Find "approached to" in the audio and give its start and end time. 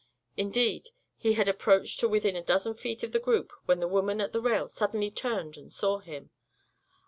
1.47-2.09